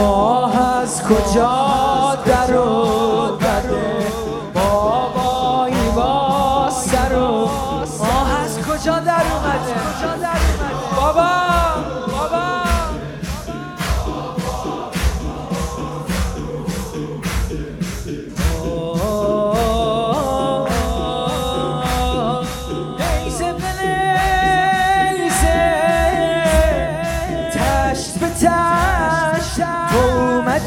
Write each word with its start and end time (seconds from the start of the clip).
ماه 0.00 0.80
از 0.80 1.02
کجا 1.02 2.18
در 2.26 2.56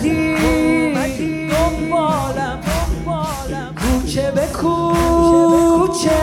اومدی. 0.10 1.50
دنبالم 1.50 2.60
کوچه 3.82 4.32
به 4.32 4.48
کوچه. 4.48 6.22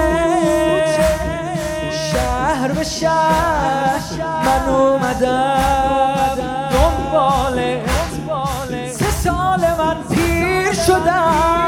شهر 2.12 2.68
به 2.72 2.84
شهر 2.84 4.00
من 4.44 4.68
اومدم. 4.74 6.38
دنباله. 6.72 7.82
سه 8.92 9.10
سال 9.10 9.60
من 9.78 9.96
پیر 10.10 10.72
شدم. 10.72 11.59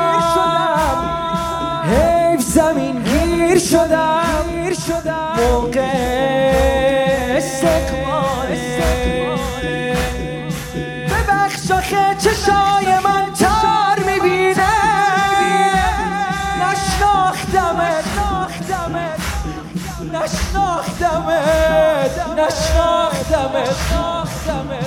نشناختمت. 22.42 23.68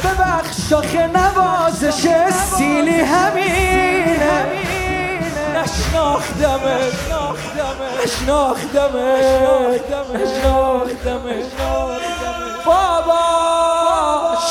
ببخش 0.03 0.73
آخه 0.73 1.07
نوازش 1.07 2.07
سیلی 2.57 3.01
همینه 3.01 4.45
نشناختمت 5.55 6.93
نشناختمت. 8.03 8.95
نشناختمت. 10.13 11.51
بابا 12.65 13.23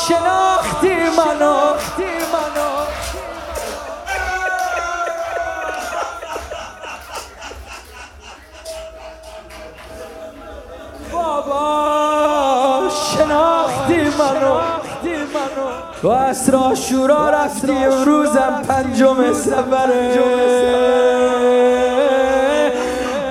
شناختی 0.07 0.95
منو. 1.17 1.75
بابا. 11.11 11.94
منو. 14.19 14.59
تو 16.01 16.09
اسرا 16.09 16.75
شورا 16.75 17.29
رفتی 17.29 17.85
امروزم 17.85 18.61
پنجم 18.67 19.33
سفره. 19.33 20.23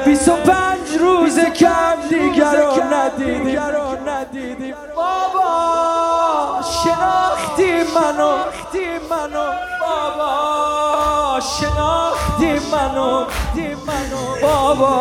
بیس 0.05 0.28
و 0.28 0.32
پنج 0.32 0.98
روز 1.00 1.38
کم 1.38 1.96
دیگر 2.08 2.56
رو 2.56 4.08
ندیدی 4.08 4.74
بابا 4.96 6.62
شناختی 6.62 7.72
منو. 7.94 8.32
بابا 9.80 11.40
شناختی 11.40 12.52
منو. 12.72 13.24
بابا 14.42 14.95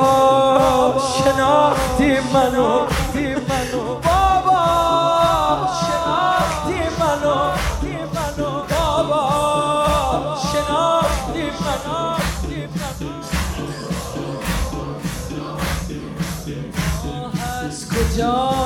شناختی 1.23 2.19
منو. 2.33 2.79
از 18.13 18.62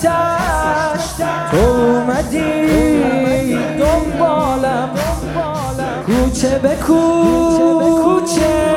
تو 0.00 1.56
اومدی. 1.56 3.58
دنبالم. 3.78 4.90
کوچه 6.06 6.58
به 6.58 6.76
کوچه. 6.76 8.72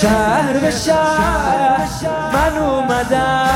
شهر 0.00 0.58
به 0.58 0.70
شهر. 0.70 1.88
من 2.32 2.58
اومدم. 2.58 3.47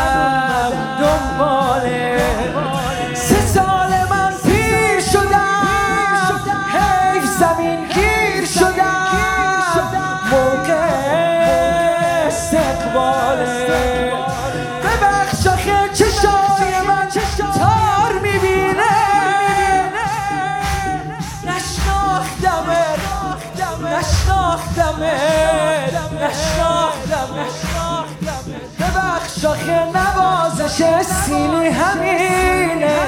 نوازش 30.82 31.06
سیلی 31.06 31.69
همینه. 31.69 32.98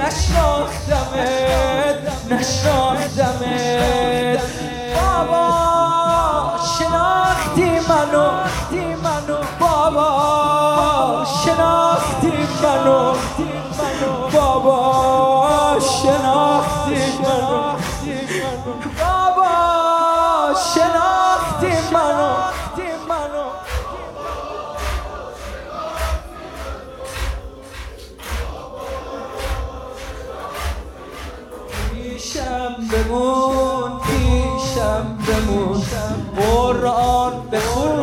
نشناختمت 0.00 1.98
نشناختمت. 2.30 4.40
بابا 4.96 5.44
شناختی 6.78 7.68
منو. 7.88 8.28
بابا 9.60 10.08
شناختی 11.44 12.32
منو. 12.62 13.00
پیشم 32.20 32.76
بمون 32.92 34.00
پیشم 34.00 35.18
بمون. 35.26 35.80
قرآن 36.36 37.32
بخون 37.52 37.99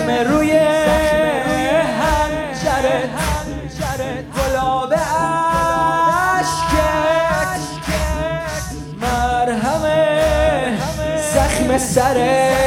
زخم 0.00 0.10
روی 0.10 0.52
هنجرت 2.52 3.08
گلاب 4.36 4.92
اشکت 6.40 7.60
مرهم 9.00 9.82
زخم 11.34 11.78
سرت 11.78 12.59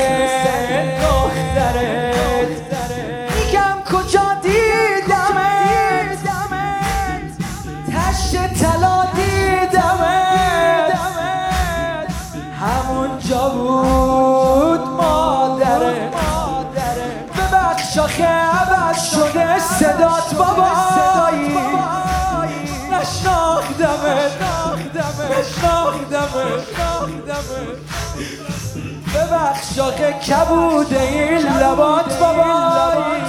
عوض 18.84 19.12
شده 19.12 19.60
صدات 19.60 20.36
بابایی 20.36 21.58
نشناختمت. 22.92 24.32
نشناختمت. 25.32 26.64
ببخش 29.16 29.80
آخه 29.80 30.14
کبوده 30.14 31.02
این 31.02 31.38
لبات 31.38 32.20
بابایی 32.20 33.22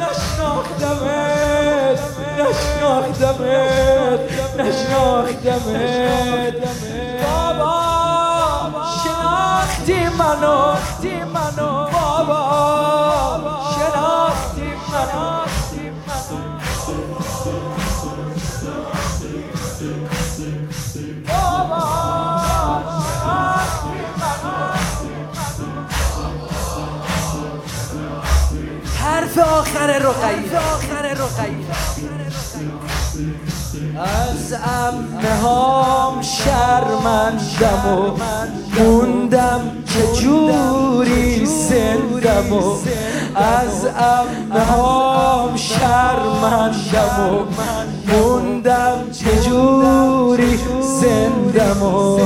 نشناختمت. 0.00 2.00
نشناختمت. 2.40 4.20
نشناختمت. 4.58 6.54
بابا 7.22 7.74
شناختی 9.04 10.00
منو. 10.18 10.58
حرف 29.34 29.48
آخر 29.48 29.86
رقیه 29.86 30.58
آخر 30.58 31.02
رقیه 31.02 31.66
از 34.00 34.52
امه 34.52 35.34
هام 35.42 36.22
شرمندم 36.22 37.88
و 37.88 38.16
موندم 38.78 39.60
که 39.86 40.20
جوری 40.20 41.46
سندم 41.46 42.52
و 42.52 42.76
از 43.34 43.86
امه 43.86 44.64
هام 44.64 45.56
شرمندم 45.56 47.30
و 47.30 47.44
موندم 48.12 48.98
که 49.12 49.40
جوری 49.40 50.58
سندم 51.00 51.82
و 51.82 52.20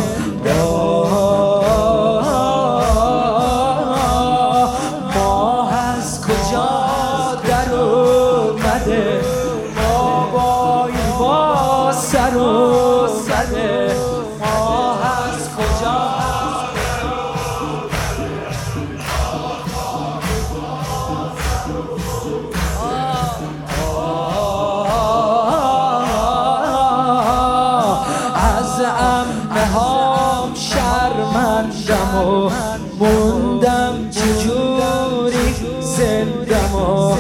موندم 32.99 34.11
چجوری 34.11 35.55
زندم 35.81 36.75
و 36.75 37.15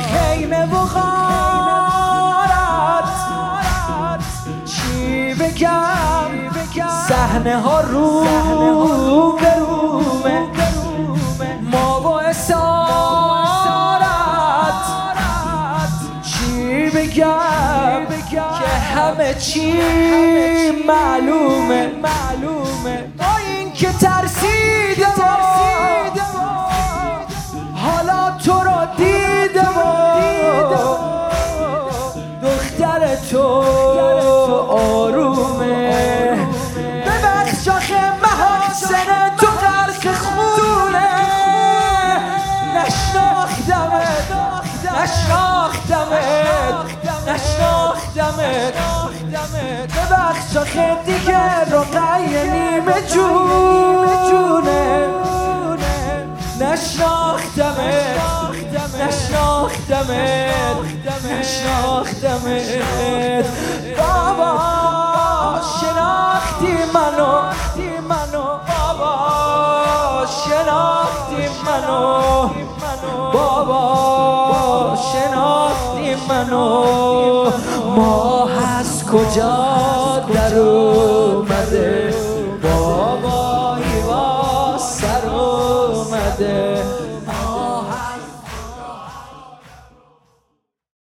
خیمه 0.00 0.66
و 0.66 0.74
غارت 0.94 1.90
چی 4.64 5.34
بگم؟ 5.34 6.50
صحنه 7.08 7.60
ها 7.60 7.80
رو 7.80 8.24
به 9.40 9.54
رومه 9.58 10.09
چی 19.40 19.72
معلومه 20.86 21.90
معلومه. 22.02 23.04
با 23.18 23.36
این 23.48 23.72
که 23.72 23.92
ترسیده 23.92 25.06
حالا 27.74 28.36
تو 28.44 28.52
رو 28.52 28.86
دیده 28.96 29.68
دختر 32.42 33.16
تو 33.30 33.42
آرومه. 34.70 36.38
ببخش 37.06 37.68
آخه 37.68 38.12
محاسن 38.22 39.36
تو 39.38 39.46
غرق 39.46 40.14
خونه. 40.14 41.08
نشناختمت 42.76 44.30
نشناختمت. 45.02 46.50
نشناختمت. 47.28 48.99
ببخش 49.76 50.56
آخه 50.56 50.96
دیگه 51.06 51.60
رقیه 51.60 52.44
نیمه 52.44 53.02
جونه. 53.12 53.60
نشناختمت 56.60 58.20
نشناختمت 59.00 60.10
نشناختمت 61.30 62.64
بابا 63.98 64.52
شناختی 65.80 66.72
منو 66.94 67.32
بابا 68.68 69.16
شناختی 70.26 71.48
منو. 71.66 72.48
بابا 73.32 74.96
شناختی 75.12 76.14
منو. 76.28 77.50
ماه 77.96 78.78
از 78.78 78.99
کجا 79.12 80.24
در 80.34 80.58
اومده؟ 80.58 81.99